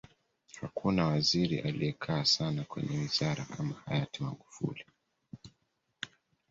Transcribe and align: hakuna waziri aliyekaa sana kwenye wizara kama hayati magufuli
hakuna 0.61 1.05
waziri 1.07 1.59
aliyekaa 1.59 2.25
sana 2.25 2.63
kwenye 2.63 2.97
wizara 2.97 3.45
kama 3.45 3.73
hayati 3.85 4.23
magufuli 4.23 4.85